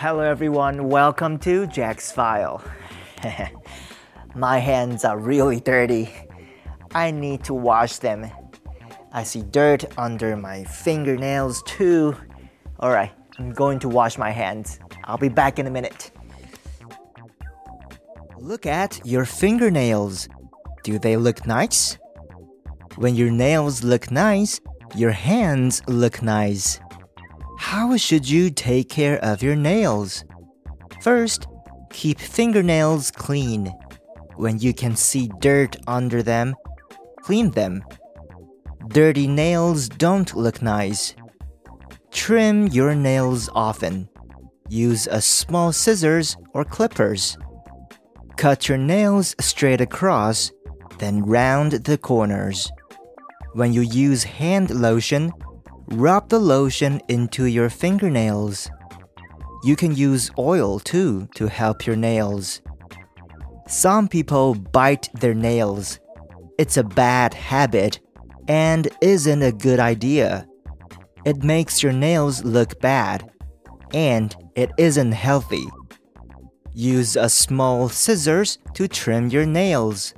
[0.00, 2.62] Hello everyone, welcome to Jack's File.
[4.36, 6.08] My hands are really dirty.
[6.94, 8.30] I need to wash them.
[9.12, 12.16] I see dirt under my fingernails too.
[12.78, 13.10] Alright,
[13.40, 14.78] I'm going to wash my hands.
[15.02, 16.12] I'll be back in a minute.
[18.36, 20.28] Look at your fingernails.
[20.84, 21.98] Do they look nice?
[22.94, 24.60] When your nails look nice,
[24.94, 26.78] your hands look nice.
[27.58, 30.24] How should you take care of your nails?
[31.02, 31.48] First,
[31.90, 33.72] keep fingernails clean.
[34.36, 36.54] When you can see dirt under them,
[37.20, 37.84] clean them.
[38.86, 41.14] Dirty nails don't look nice.
[42.10, 44.08] Trim your nails often.
[44.68, 47.36] Use a small scissors or clippers.
[48.36, 50.52] Cut your nails straight across,
[50.98, 52.70] then round the corners.
[53.52, 55.32] When you use hand lotion,
[55.90, 58.70] rub the lotion into your fingernails.
[59.64, 62.60] You can use oil too to help your nails.
[63.66, 65.98] Some people bite their nails.
[66.58, 68.00] It's a bad habit
[68.48, 70.46] and isn't a good idea.
[71.24, 73.30] It makes your nails look bad
[73.92, 75.66] and it isn't healthy.
[76.74, 80.14] Use a small scissors to trim your nails.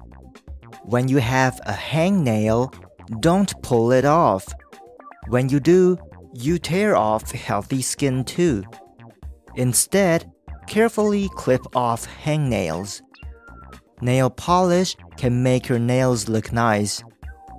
[0.83, 2.75] When you have a hangnail,
[3.21, 4.47] don't pull it off.
[5.29, 5.99] When you do,
[6.35, 8.65] you tear off healthy skin too.
[9.57, 10.31] Instead,
[10.67, 13.03] carefully clip off hangnails.
[14.01, 17.03] Nail polish can make your nails look nice,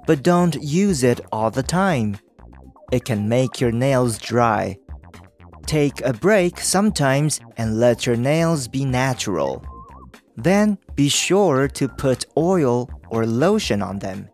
[0.08, 2.18] but don't use it all the time.
[2.92, 4.78] It can make your nails dry.
[5.66, 9.64] Take a break sometimes and let your nails be natural.
[10.36, 14.28] Then be sure to put oil or lotion on them.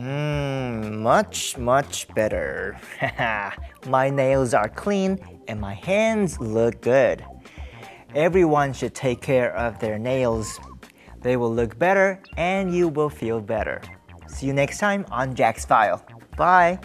[0.00, 2.78] Mmm, much, much better.
[3.86, 7.22] my nails are clean and my hands look good.
[8.14, 10.58] Everyone should take care of their nails.
[11.20, 13.82] They will look better and you will feel better.
[14.26, 16.02] See you next time on Jack's File.
[16.34, 16.78] Bye.